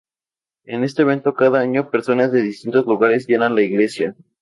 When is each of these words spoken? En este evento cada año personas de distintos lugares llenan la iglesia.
En 0.65 0.83
este 0.83 1.03
evento 1.03 1.35
cada 1.35 1.59
año 1.59 1.91
personas 1.91 2.31
de 2.31 2.41
distintos 2.41 2.87
lugares 2.87 3.27
llenan 3.27 3.53
la 3.53 3.61
iglesia. 3.61 4.15